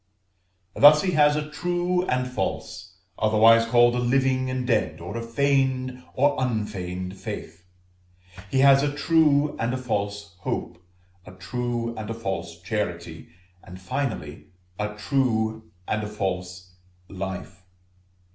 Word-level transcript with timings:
Thus 0.75 1.03
he 1.03 1.11
has 1.11 1.35
a 1.35 1.47
true 1.47 2.07
and 2.07 2.27
false 2.27 2.97
(otherwise 3.19 3.67
called 3.67 3.93
a 3.93 3.99
living 3.99 4.49
and 4.49 4.65
dead, 4.65 4.99
or 4.99 5.15
a 5.15 5.21
feigned 5.21 6.03
or 6.15 6.35
unfeigned) 6.43 7.15
faith. 7.15 7.65
He 8.49 8.61
has 8.61 8.81
a 8.81 8.91
true 8.91 9.55
and 9.59 9.75
a 9.75 9.77
false 9.77 10.37
hope, 10.39 10.81
a 11.27 11.33
true 11.33 11.95
and 11.95 12.09
a 12.09 12.15
false 12.15 12.59
charity, 12.63 13.29
and, 13.63 13.79
finally, 13.79 14.47
a 14.79 14.95
true 14.95 15.69
and 15.87 16.01
a 16.03 16.07
false 16.07 16.73
life. 17.07 17.61